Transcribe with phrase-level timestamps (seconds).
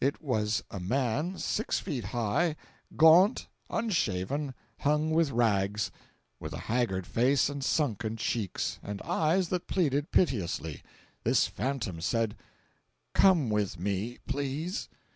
[0.00, 2.54] It was a man six feet high,
[2.96, 5.90] gaunt, unshaven, hung with rags;
[6.38, 10.84] with a haggard face and sunken cheeks, and eyes that pleaded piteously.
[11.24, 12.36] This phantom said:
[13.12, 14.88] "Come with me—please."